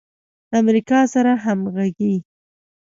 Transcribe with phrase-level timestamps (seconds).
[0.49, 2.15] د امریکا سره همغږي